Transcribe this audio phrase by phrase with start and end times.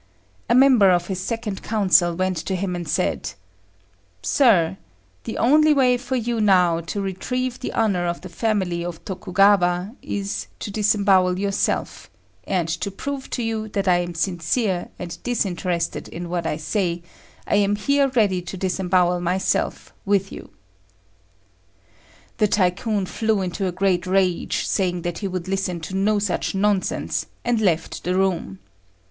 [0.49, 3.33] A member of his second council went to him and said,
[4.23, 4.77] "Sir,
[5.25, 9.93] the only way for you now to retrieve the honour of the family of Tokugawa
[10.01, 12.09] is to disembowel yourself;
[12.45, 17.03] and to prove to you that I am sincere and disinterested in what I say,
[17.45, 20.49] I am here ready to disembowel myself with you."
[22.37, 26.55] The Tycoon flew into a great rage, saying that he would listen to no such
[26.55, 28.57] nonsense, and left the room.